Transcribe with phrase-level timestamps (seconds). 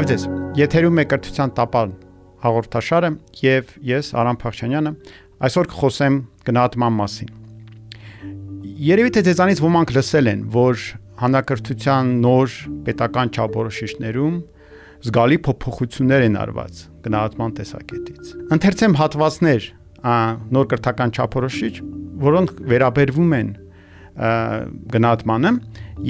[0.00, 0.22] Բարև ձեզ։
[0.56, 1.90] Եթերում է կրթության տապան
[2.40, 4.92] հաղորդաշարը եւ ես Արամ Փախչյանյանը
[5.44, 6.16] այսօր կխոսեմ
[6.46, 7.34] գնահատման մասին։
[8.86, 10.86] Երևի թե ձեզանից ոմանք լսել են, որ
[11.20, 12.56] հանրակրթության նոր
[12.88, 14.40] պետական չափորոշիչներում
[15.04, 19.68] զգալի փոփոխություններ են արված գնահատման տեսակետից։ Ընթերցեմ հատվածներ
[20.56, 21.74] նոր կրթական չափորոշիչ,
[22.24, 23.52] որոնք վերաբերվում են
[24.94, 25.52] գնահատմանը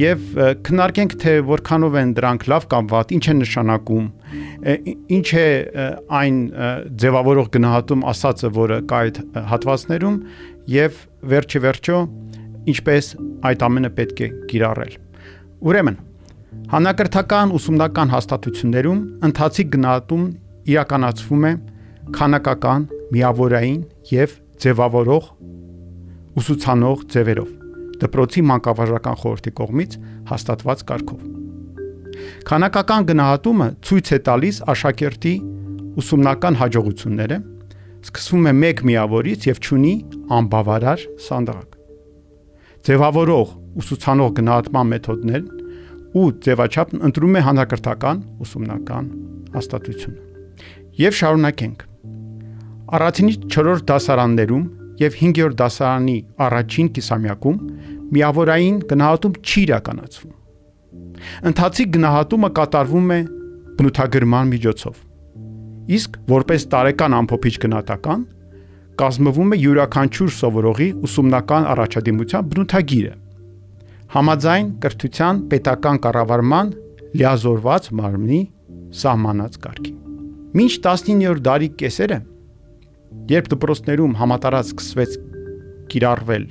[0.00, 0.26] եւ
[0.66, 4.06] քննարկենք թե որքանով են դրանք լավ կամ վատ, ինչ են նշանակում,
[5.16, 5.46] ինչ է
[6.20, 6.36] այն
[7.04, 10.20] ձևավորող գնահատում ասածը, որը կա այդ հատվածներում
[10.74, 11.00] եւ
[11.32, 11.98] վերջի վերջո
[12.70, 13.10] ինչպես
[13.50, 14.94] այդ ամենը պետք է կիրառել։
[15.70, 15.98] Ուրեմն
[16.70, 20.24] Հանրակրթական ուսումնական հաստատություններում ընթացիկ գնահատում
[20.70, 21.52] իրականացվում է
[22.16, 25.30] քանակական, միավորային եւ ձևավորող
[26.40, 27.59] ուսուցանող ձևերով
[28.00, 29.96] դպրոցի մանկավարժական խորհրդի կողմից
[30.30, 31.20] հաստատված կարգով։
[32.50, 35.34] Քանակական գնահատումը ցույց է տալիս աշակերտի
[36.00, 37.38] ուսումնական հաջողությունները,
[38.10, 39.94] սկսվում է 1 միավորից եւ ճունի
[40.40, 41.76] անբավարար սանդղակ։
[42.88, 45.48] Ձևավորող ուսուցանող գնահատման մեթոդներն
[46.20, 49.10] ու ձևաչափն ընտրում է հանրակրթական ուսումնական
[49.54, 50.20] հաստատությունը։
[51.00, 51.84] Եվ շարունակենք։
[52.96, 54.64] Առաջինի 4-րդ դասարաններում
[55.00, 57.60] եւ 5-րդ դասարանի առաջին կիսամյակում
[58.16, 60.34] միավորային գնահատում չի իրականացվում։
[61.50, 63.18] Ընթացիկ գնահատումը կատարվում է
[63.80, 65.00] բնութագրման միջոցով։
[65.96, 68.24] Իսկ որպես տարեկան ամփոփիչ գնահատական
[69.00, 73.14] կազմվում է յուրաքանչյուր սովորողի ուսումնական առաջադիմության բնութագիրը
[74.10, 76.74] համաձայն կրթության պետական կառավարման
[77.20, 78.40] լիազորված մարմնի
[79.00, 79.94] սահմանած կարգի։
[80.58, 82.18] Մինչ 19-րդ դարի կեսերը
[83.30, 85.12] Երբ դպրոցներում համատարած սկսվեց
[85.90, 86.44] կիրառվել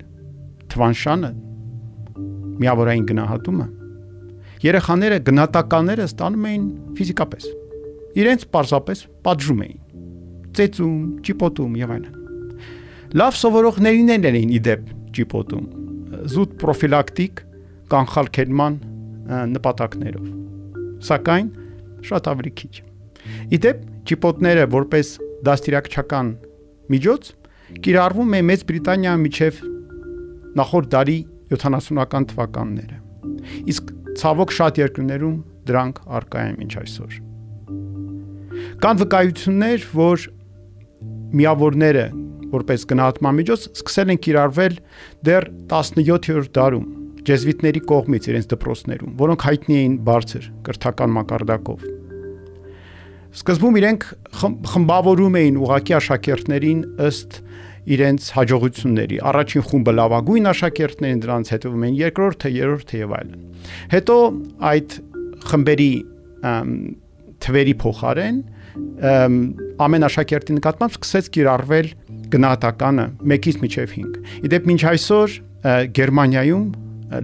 [0.71, 1.29] թվանշանը,
[2.63, 3.67] միավորային գնահատումը,
[4.65, 6.65] երեխաները գնահատականները ստանում էին
[6.99, 7.49] ֆիզիկապես։
[8.19, 9.79] Իրենց պարզապես պատժում էին։
[10.59, 10.97] Ծեծում,
[11.29, 12.17] ճիպոտում եւ այլն։
[13.19, 15.65] Լավ սովորողներին էին իդեպ ճիպոտում,
[16.33, 17.41] զուտ պրոֆիլակտիկ
[17.89, 18.75] կանխալքերման
[19.55, 20.27] նպատակներով։
[21.09, 21.49] Սակայն
[22.09, 22.73] շատ ավելի քիչ։
[23.55, 25.11] Իդեպ ճիպոտները որպես
[25.47, 26.31] դաստիարակչական
[26.93, 27.29] միջոց
[27.85, 29.59] կիրառվում է Մեծ Բրիտանիայում միջև
[30.59, 31.19] նախորդ դարի
[31.53, 32.99] 70-ական թվականները։
[33.73, 35.35] Իսկ ցավոք շատ երկրներում
[35.69, 37.17] դրանք արկա են մինչ այսօր։
[38.83, 40.25] Կան վկայություններ, որ
[41.39, 42.05] միավորները
[42.49, 44.79] որպես գնահատման միջոց սկսել են կիրառվել
[45.29, 46.87] դեռ 17-րդ դարում
[47.29, 51.89] ջեզվիտների կողմից իրենց դպրոցներում, որոնք հայտնի էին բարձր կրթական մակարդակով
[53.29, 54.05] Սկզբում իրենք
[54.41, 57.35] խմբավորում էին ուղակի աշակերտներին ըստ
[57.95, 63.45] իրենց հաջողությունների։ Առաջին խումբը լավագույն աշակերտներին, դրանց հետևում էին երկրորդը, երրորդը եւ այլն։
[63.93, 64.17] Հետո
[64.69, 64.97] այդ
[65.49, 65.91] խմբերի
[67.39, 68.37] թվերի փոխարեն
[69.79, 71.87] ամեն աշակերտի նկատմամբ սկսեց կիրառվել
[72.33, 74.19] գնահատականը 1-ից մինչև 5։
[74.49, 75.35] Իդեպ մինչ այսօր
[75.99, 76.65] Գերմանիայում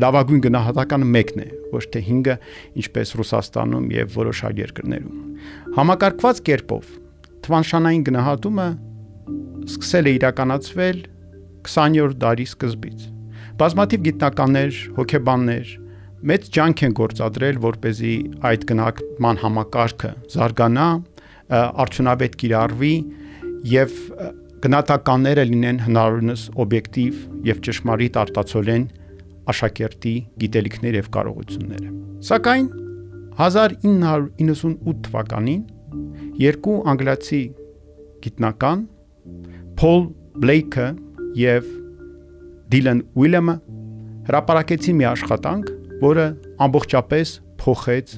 [0.02, 2.36] լավագույն գնահատականը 1-ն է, ոչ թե 5-ը,
[2.82, 5.20] ինչպես Ռուսաստանում եւ որոշ այլ երկրներում։
[5.76, 6.90] Համակարգված կերպով
[7.46, 8.68] թվանշանային գնահատումը
[9.66, 11.02] սկսել է իրականացվել
[11.66, 13.10] 20-րդ դարի սկզբից։
[13.60, 15.74] Բազմաթիվ գիտնականներ, հոգեբաններ
[16.26, 18.14] մեծ ջանք են գործադրել, որ เป զի
[18.50, 20.88] այդ գնահատման համակարգը զարգանա,
[21.86, 22.96] արդյունավետ կիրառվի
[23.72, 24.00] եւ
[24.66, 28.88] գնահատականները լինեն հնարավորինս օբյեկտիվ եւ ճշմարիտ արտացոլեն
[29.54, 31.92] աշակերտի գիտելիքներ եւ կարողությունները։
[32.30, 32.68] Սակայն
[33.46, 35.62] 1998 թվականին
[36.42, 37.42] երկու անգլիացի
[38.26, 38.86] գիտնական
[39.76, 40.06] Փոլ
[40.40, 40.86] Բլեյքը
[41.36, 41.66] եւ
[42.72, 43.56] Դիլան Ուիլյամը
[44.30, 46.28] հրապարակեցին մի աշխատանք, որը
[46.66, 48.14] ամբողջապես փոխեց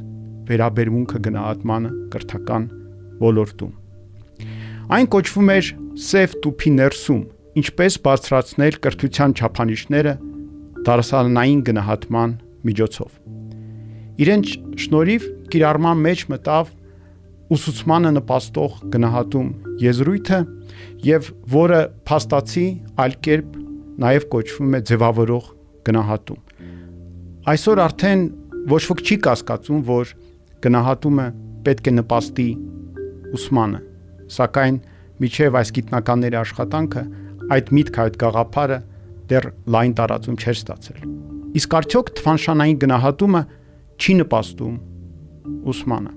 [0.52, 2.68] վերաբերմունքը գնահատմանը կրթական
[3.24, 3.74] ոլորտում։
[4.98, 7.24] Այն կոչվում էր Save to ներսում,
[7.58, 10.14] ինչպես բարձրացնել կրթության չափանիշները
[10.86, 12.36] դարսանային գնահատման
[12.70, 13.12] միջոցով։
[14.22, 14.44] Իրեն
[14.86, 16.70] շնորհիվ կիրառման մեջ մտավ
[17.54, 19.50] ուսուցմանը նպաստող գնահատում
[19.84, 20.40] եզրույթը
[21.08, 21.80] եւ որը
[22.10, 22.66] փաստացի
[23.04, 23.54] այլ կերպ
[24.04, 25.46] նաեւ կոչվում է ձևավորող
[25.88, 26.42] գնահատում։
[27.48, 28.24] Այսօր արդեն
[28.68, 30.12] ոչ ոք չի կասկածում, որ
[30.66, 31.28] գնահատումը
[31.68, 32.50] պետք է նպաստի
[33.38, 33.80] ուսմանը,
[34.38, 34.80] սակայն
[35.24, 37.04] միջև այս գիտնականների աշխատանքը
[37.58, 38.80] այդ միտքը այդ գաղափարը
[39.32, 41.00] դեռ լայն տարածում չէր ստացել։
[41.58, 43.42] Իսկ արդյոք թվանշանային գնահատումը
[43.98, 44.76] չի նպաստում
[45.72, 46.12] ուսմանը։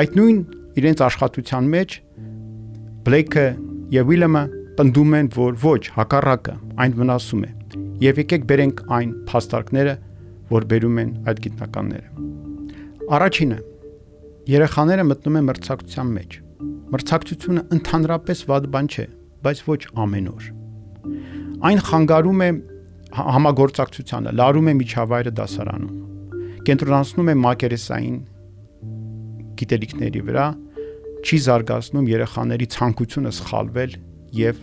[0.00, 0.38] Այդ նույն
[0.76, 2.00] իրենց աշխատության մեջ
[3.06, 3.46] Բլեյքը
[3.94, 4.40] եւ Ուիլյամը
[4.76, 7.50] պնդում են, որ ոչ, հակառակը, այն վնասում է։
[8.02, 9.94] Եվ եկեք բերենք այն փաստարկները,
[10.50, 12.26] որ բերում են այդ գիտնականները։
[13.16, 13.58] Առաջինը.
[14.56, 16.36] Երեխաները մտնում են մրցակցության մեջ։
[16.96, 19.06] Մրցակցությունը ընդհանրապես վատ բան չէ,
[19.46, 20.50] բայց ոչ ամեն օր։
[21.70, 22.50] Այն խանգարում է
[23.16, 25.94] համագործակցությանը, լարում է միջավայրը դասարանում։
[26.66, 28.16] Կենտրոնացնում է մակերեսային
[29.56, 30.46] գիտելիքների վրա,
[31.24, 33.96] չի զարգացնում երեխաների ցանկությունը սխալվել
[34.36, 34.60] եւ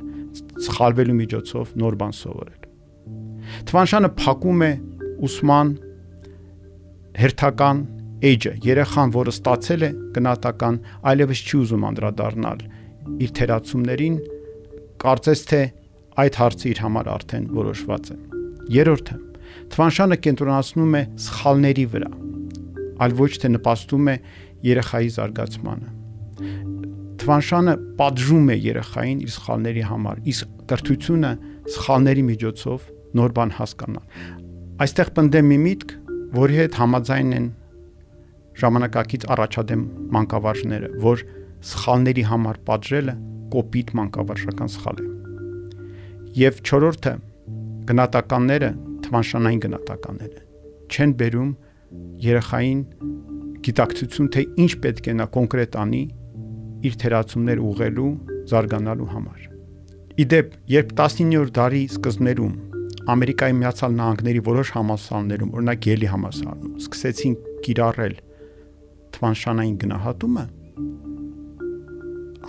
[0.67, 2.61] սխալվելու միջոցով նոր բան սովորել։
[3.69, 4.71] Թվանշանը փակում է
[5.27, 5.73] ուսման
[7.23, 7.83] հերթական
[8.33, 10.79] էջը երեխան, որը ստացել է գնահատական,
[11.11, 12.63] այլևս չի ուզում անդրադառնալ
[13.23, 14.15] իր թերացումներին,
[15.03, 15.61] կարծես թե
[16.23, 18.17] այդ հարցը իր համար արդեն որոշված է։
[18.73, 19.17] Երրորդը
[19.73, 22.11] Թվանշանը կենտրոնացնում է սխալների վրա,
[23.05, 24.15] այլ ոչ թե նպաստում է
[24.69, 25.92] երեխայի զարգացմանը։
[27.23, 31.31] Թվանշանը պատժում է երեխային իր սխալների համար, իսկ կրթությունը
[31.75, 32.87] սխալների միջոցով
[33.19, 34.17] նոր բան հասկանալ։
[34.83, 35.93] Այստեղ պնդեմ մի միտք,
[36.35, 37.47] որի հետ համաձայն են
[38.63, 39.83] ժամանակակից առաջադեմ
[40.17, 41.25] մանկավարժները, որ
[41.73, 43.15] սխալների համար պատժելը
[43.53, 45.11] կոպիտ մանկավարժական սխալ է։
[46.43, 47.13] Եվ չորրորդը
[47.93, 48.73] գնահատականները,
[49.07, 50.43] թվանշանային գնահատականները
[50.93, 51.53] չեն բերում
[52.23, 52.81] երեխային
[53.63, 56.03] գիտակցություն, թե ինչ պետք է նա կոնկրետ անի
[56.83, 58.11] իր թերացումներ ուղղելու,
[58.51, 59.45] զարգանալու համար։
[60.23, 62.53] Իդեպ, երբ 19-րդ դարի սկզբներում
[63.13, 67.33] Ամերիկայի Միացյալ Նահանգների որոշ համալսարաններում, օրինակ Յելի համալսարանում, սկսեցին
[67.65, 68.13] կիրառել
[69.17, 70.45] թվանշանային գնահատումը,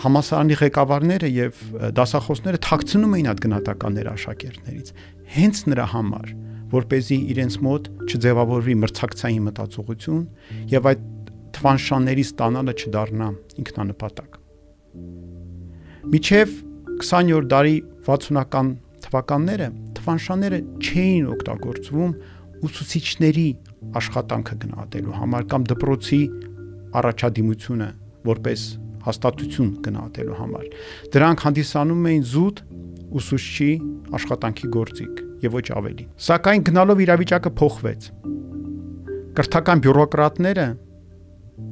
[0.04, 1.58] համասարանի ղեկավարները եւ
[1.96, 4.88] դասախոսները թաքցնում էին այդ գնահատականները աշակերտներից
[5.34, 6.32] հենց նրա համար
[6.74, 10.22] որ เป զի իրենց մոտ չձևավորվի մրցակցային մտածողություն
[10.74, 11.04] եւ այդ
[11.58, 13.28] թվանշանների ստանալը չդառնա
[13.64, 14.38] ինքնանպատակ
[16.14, 16.54] Միջև
[17.00, 18.70] 20-րդ դարի 60-ական
[19.04, 19.68] թվականները
[19.98, 22.14] թվանշանները չէին օգտագործվում
[22.68, 23.48] ուսուցիչների
[24.00, 26.20] աշխատանքը գնահատելու համար կամ դպրոցի
[27.00, 27.88] առաջադիմությունը
[28.28, 28.64] որպես
[29.04, 30.68] հաստատություն գնահատելու համար։
[31.14, 32.62] Դրանք հանդիսանում էին զուտ
[33.20, 33.70] ուսուցչի
[34.18, 38.08] աշխատանքի գործիք եւ ոչ ավելի։ Սակայն գնալով իրավիճակը փոխվեց։
[39.34, 40.66] Կրթական բյուրոկրատները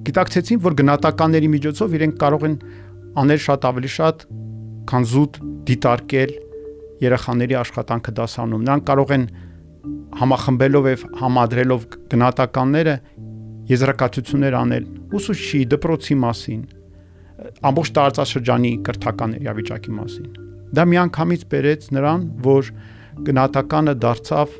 [0.06, 2.56] գիտակցեցին, որ գնահատականների միջոցով իրենք կարող են
[3.22, 4.26] անել շատ ավելի շատ,
[4.92, 5.38] քան զուտ
[5.68, 6.32] դիտարկել
[7.02, 9.24] երեխաների աշխատանքը դասանում։ Նրանք կարող են
[10.22, 12.94] համախմբելով եւ համադրելով գնահատականները
[13.72, 14.86] եզրակացություններ անել
[15.18, 16.62] ուսուցչի դպրոցի մասին,
[17.68, 20.26] ամբողջ տարածաշրջանի կրթական իրավիճակի մասին։
[20.72, 22.70] Դա միանգամից բերեց նրան, որ
[23.28, 24.54] գնահատականը դարձավ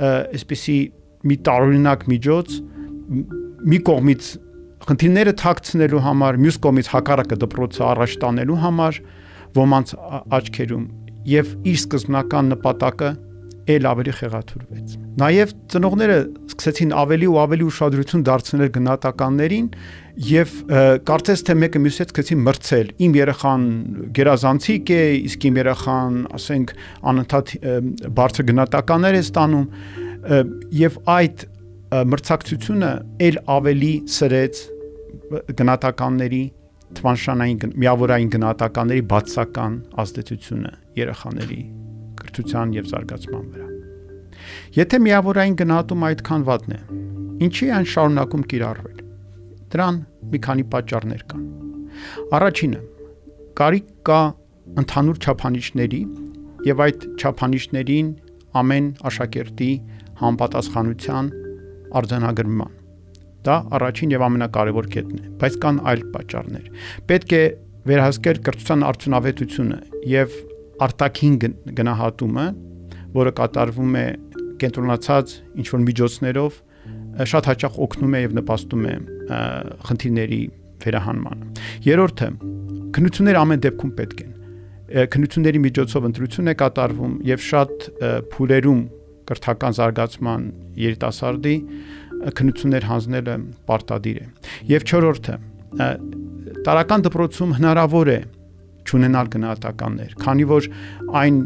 [0.00, 0.78] այսպիսի
[1.30, 2.54] մի տարօրինակ միջոց
[3.70, 4.30] մի կողմից
[4.88, 9.00] խնդիրները թաքցնելու համար, մյուս կողմից հակառակը դպրոցը առաջ տանելու համար
[9.60, 9.92] ոմանց
[10.40, 10.86] աչքերում
[11.30, 13.10] եւ իր սկզբնական նպատակը
[13.70, 16.16] ել ավելի խեղաթուրվեց։ Նաև ծնողները
[16.50, 19.66] սկսեցին ավելի ու ավելի ուշադրություն դարձնել գնահատականներին
[20.30, 20.54] եւ
[21.10, 23.66] կարծես թե մեկը մյուսից սկսեցին մրցել։ Իմ երեխան
[24.16, 26.74] գերազանցիկ է, իսկ իմ երեխան, ասենք,
[27.12, 27.54] անընդհատ
[28.20, 29.66] բարձր գնահատականներ է ստանում
[30.80, 31.46] եւ այդ
[31.90, 32.90] մրցակցությունը
[33.26, 34.58] ել ավելի սրեց
[35.58, 36.42] գնահատականների
[36.98, 40.70] թվանշանային միավորային գնահատականների բացական ազդեցությունը
[41.00, 41.58] երեխաների
[42.20, 43.68] կրթության եւ զարգացման վրա։
[44.78, 46.80] Եթե միավորային գնահատում այդքան վատն է,
[47.46, 49.02] ինչի այն շարունակում կիրառվել։
[49.74, 51.44] Դրան մի քանի պատճառներ կան։
[52.38, 52.80] Առաջինը՝
[53.60, 54.20] կարիք կա
[54.80, 56.02] ընդհանուր չափանիշների
[56.70, 58.10] եւ այդ չափանիշներին
[58.60, 59.70] ամեն աշակերտի
[60.20, 61.30] համապատասխանության
[62.00, 62.78] արձանագրման։
[63.40, 66.66] Դա առաջին եւ ամենակարևոր կետն է, բայց կան այլ պատճառներ։
[67.10, 67.42] Պետք է
[67.90, 69.78] վերահսկել կրթության արդյունավետությունը
[70.10, 70.34] եւ
[70.86, 71.38] արտաքին
[71.80, 72.46] գնահատումը,
[73.16, 74.04] որը կատարվում է
[74.60, 76.58] կենտրոնացած ինչ որ միջոցներով,
[77.30, 78.94] շատ հաճախ օգնում է եւ նպաստում է
[79.88, 80.42] խնդիրների
[80.84, 81.48] վերահանմանը։
[81.88, 82.28] Երրորդը
[82.96, 84.30] քննությունները ամեն դեպքում պետք են
[84.90, 87.84] քննությունների միջոցով ընտրություն է կատարվում եւ շատ
[88.32, 88.80] փուլերում
[89.30, 90.46] կրթական զարգացման
[90.80, 91.54] երիտասարդի
[92.36, 93.36] քննություններ հանձնելը
[93.70, 94.26] պարտադիր է։
[94.70, 95.36] Եվ չորրորդը
[96.66, 98.18] տարական դպրոցում հնարավոր է
[98.90, 100.68] ճանենալ գնահատականներ, քանի որ
[101.20, 101.40] այն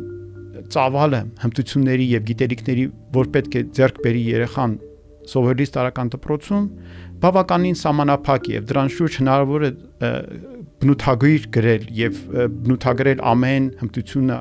[0.75, 4.77] ծավալը հմտությունների եւ գիտելիքների, որ պետք է ձեռք բերի երեխան
[5.25, 6.65] սովորելիս տարական դպրոցում,
[7.25, 9.71] բավականին սահմանափակ է եւ դրան շուրջ հնարավոր է
[10.85, 12.19] բնութագրիր գրել եւ
[12.65, 14.39] բնութագրել ամեն հմտությունը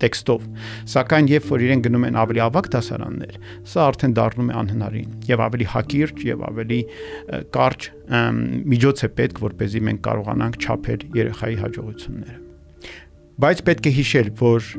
[0.00, 0.44] տեքստով
[0.92, 3.34] սակայն երբ որ իրեն գնում են ավելի ավակ դասարաններ
[3.70, 6.80] սա արդեն դառնում է անհնարին եւ ավելի հակիրճ եւ ավելի
[7.56, 7.88] կարճ
[8.72, 12.38] միջոց է պետք որ เป զի մենք կարողանանք չափել երեխայի հաջողությունները
[13.44, 14.70] բայց պետք է հիշել որ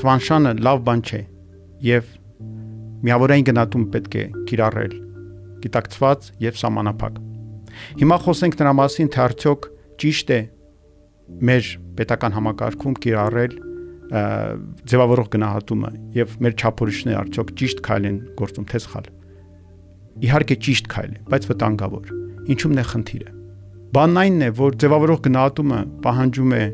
[0.00, 1.22] թվանշանը լավ բան չէ
[1.92, 2.16] եւ
[3.02, 4.96] միավորային գնահատում պետք է կիրառել
[5.62, 7.22] գիտակցված եւ սահմանափակ
[8.00, 9.68] Հիմա խոսենք նրա մասին, թե արդյոք
[10.02, 10.40] ճիշտ է
[11.48, 11.68] մեր
[11.98, 13.54] պետական համակարգում կիրառել
[14.12, 19.06] ձևավորող գնահատումը եւ մեր չափորոշիչները արդյոք ճիշտ քայլ են գործում թե սխալ։
[20.26, 22.10] Իհարկե ճիշտ քայլ է, բայց վտանգավոր։
[22.52, 23.30] Ինչու՞մն է խնդիրը։
[23.92, 26.64] Բանն այնն է, որ ձևավորող գնահատումը պահանջում է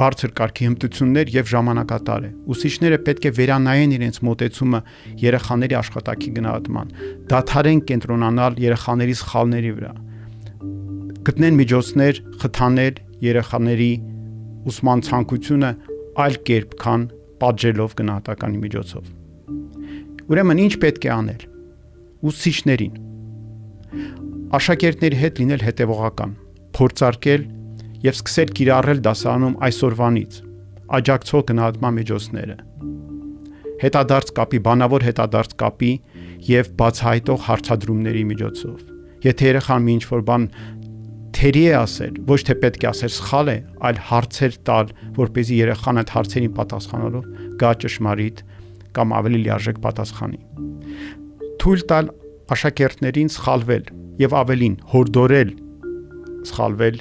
[0.00, 4.80] բարձր կարգի հմտություններ եւ ժամանակատար է։ Ուսուցիչները պետք է վերանայեն իրենց մոտեցումը
[5.22, 6.92] երեխաների աշխատակի գնահատման,
[7.30, 9.92] դադարեն կենտրոնանալ երեխաների սխալների վրա։
[11.30, 13.90] Գտնեն միջոցներ խթանել երեխաների
[14.68, 15.70] ուսման ցանկությունը
[16.20, 17.06] այլ կերպ, քան
[17.40, 19.04] պատժելով գնահատականի միջոցով։
[20.30, 21.46] Ուրեմն ինչ պետք է անել։
[22.30, 22.98] Ուսուցիչներին
[24.60, 26.30] աշակերտների հետ լինել հետևողական,
[26.76, 27.42] փորձարկել
[28.04, 30.38] եւ սկսել կիրառել դասարանում այսօրվանից
[30.98, 32.56] աջակցող գնահատման միջոցները
[33.80, 35.92] հետադարձ կապի բանավոր հետադարձ կապի
[36.50, 38.78] եւ բացահայտող հարցադրումների միջոցով
[39.26, 40.46] եթե երեխան մի ինչ-որ բան
[41.35, 43.57] թերի է ասել ոչ թե պետք է ասել սխալ է
[43.87, 47.25] այլ հարցեր տալ որ เป զի երեխան այդ հարցերին պատասխանելով
[47.63, 48.43] գա ճշմարիտ
[48.95, 50.39] կամ ավելի լիարժեք պատասխանի
[51.63, 52.11] թույլ տալ
[52.55, 53.91] աշակերտներին սխալվել
[54.23, 55.51] եւ ավելին հորդորել
[56.51, 56.97] սխալվել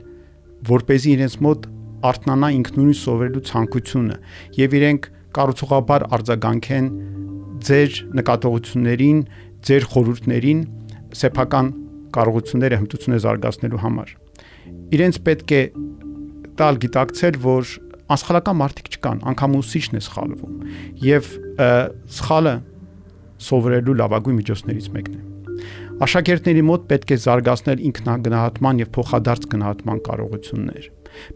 [0.74, 1.68] որ เป զի իրենց մոտ
[2.10, 4.16] արտնանա ինքնուրույն սովորելու ցանկությունը
[4.58, 6.88] եւ իրենք կառուցողաբար արձագանքեն
[7.64, 9.20] ձեր նկատողություններին,
[9.64, 10.60] ձեր խորհուրդներին
[11.20, 11.70] սեփական
[12.15, 14.13] կարողությունները հմտությունները զարգացնելու համար։
[14.97, 15.61] Իրենց պետք է
[16.59, 17.73] տալ գիտակցել, որ
[18.09, 20.55] անսխալական մարդիկ չկան, անգամ ուսուցիչն է սխալվում
[21.05, 21.27] եւ
[22.19, 22.55] սխալը
[23.49, 25.27] սովորելու լավագույն միջոցներից մեկն է։
[25.99, 30.85] Աշակերտների մոտ պետք է զարգացնել ինքնագնահատման եւ փոխադարձ գնահատման կարողություններ։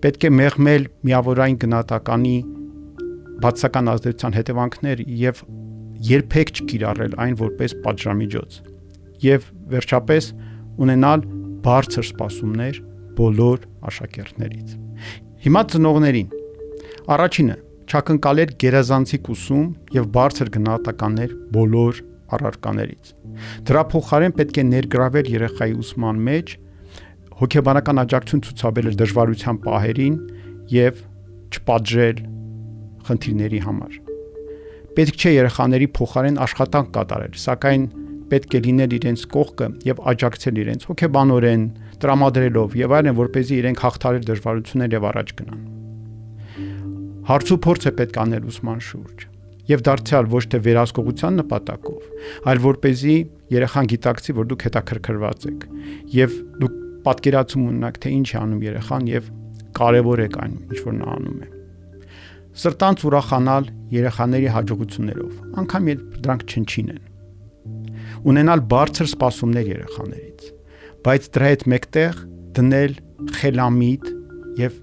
[0.03, 2.35] Պետք է մեղմել միավորային գնահատականի
[3.43, 5.41] բացական ազդեցության հետևանքներ եւ
[6.13, 8.57] երբեք չկիրառել այն որպես պատժամիջոց։
[9.23, 10.29] Եվ վերջապես
[10.81, 11.25] ունենալ
[11.63, 12.79] բարձր սպասումներ
[13.17, 14.73] բոլոր աշակերտներից։
[15.43, 16.33] Հիմա ծնողներին
[17.13, 17.55] առաջինը
[17.93, 19.65] չակնկալել գերազանցիկ ուսում
[19.97, 22.01] եւ բարձր գնահատականներ բոլոր
[22.33, 23.09] առարկաներից։
[23.67, 26.53] Դրա փոխարեն պետք է ներգրավել երեխայի ուսման մեջ
[27.43, 30.15] հոգեբանական աջակցություն ցուցաբերել դժվարության պահերին
[30.73, 31.01] եւ
[31.53, 32.23] չպատժել
[33.07, 33.99] խնդիրների համար։
[34.93, 37.85] Պետք չէ երեխաների փոխարեն աշխատանք կատարել, սակայն
[38.33, 41.67] պետք է լինել իրենց կողքը եւ աջակցել իրենց հոգեբանորեն,
[42.03, 45.61] տրամադրելով եւ այլն, որպեսզի իրենք հաղթարել դժվարություններ եւ առաջ գնան։
[47.23, 49.27] Հարցու փորձ է պետք անել ուսման շուրջ
[49.69, 52.07] եւ դարձյալ ոչ թե վերահսկողության նպատակով,
[52.51, 53.15] այլ որ เป զի
[53.53, 55.63] երեխան գիտակցի, որ դուք հետաքրքրված եք
[56.17, 56.75] եւ դուք
[57.07, 59.31] պատկերացում ունենաք, թե ինչ է անում երեխան եւ
[59.79, 61.49] կարեւորեք այն, ինչ որ նա անում է։
[62.63, 67.01] Սրտանց ուրախանալ երեխաների հաջողություններով, անկամ երբ դրանք չնչին են։
[68.23, 70.43] Ունենալ բարձր սպասումներ երեխաներից,
[71.03, 72.19] բայց դրա հետ մեկտեղ
[72.57, 72.93] դնել
[73.39, 74.09] խելամիտ
[74.63, 74.77] եւ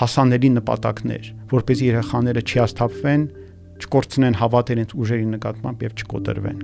[0.00, 3.24] հասանելի նպատակներ, որպեսզի երեխաները չհաստափվեն
[3.80, 6.62] չկորցնեն հավատը իրենց ուժերի նկատմամբ եւ չկոտրվեն։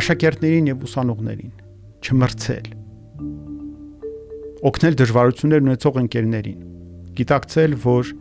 [0.00, 1.54] Աշակերտներին եւ ուսանողներին
[2.00, 2.70] չմրցել։
[4.70, 6.62] Օգնել դժվարություններ ունեցող ընկերներին։
[7.20, 8.14] Գիտակցել, որ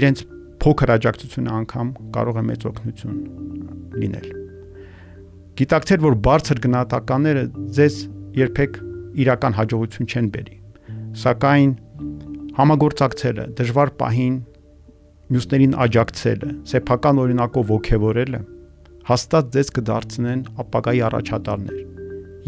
[0.00, 0.24] իրենց
[0.64, 3.20] փոքր աջակցությունը անգամ կարող է մեծ օգնություն
[4.00, 4.43] լինել։
[5.54, 7.44] Գիտակցել, որ բարձր գնահատականները
[7.76, 7.98] ձեզ
[8.38, 8.78] երբեք
[9.24, 10.56] իրական հաջողություն չեն բերի։
[11.24, 11.74] Սակայն
[12.58, 14.34] համագործակցելը դժվար պահին
[15.34, 18.40] մյուսներին աջակցելը, սեփական օրինակով ողջևորելը
[19.04, 21.80] հաստատ ձեզ կդարձնեն ապագայի առաջատարներ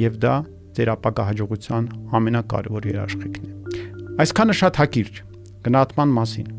[0.01, 0.35] եւ դա
[0.79, 3.83] ձեր ապագա հաջողության ամենակարևոր երաշխիքն է
[4.25, 5.21] այսքանը շատ հակիրճ
[5.69, 6.51] գնահատման մասին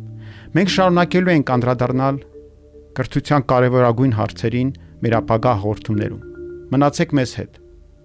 [0.57, 2.23] մենք շարունակելու ենք անդրադառնալ
[2.99, 6.26] կրթության կարևորագույն հարցերին մեր ապագա հաղորդումներում
[6.67, 7.59] մնացեք մեզ հետ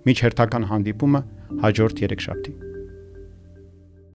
[0.07, 1.21] միջ հերթական հանդիպումը
[1.65, 2.62] հաջորդ 3 շաբթի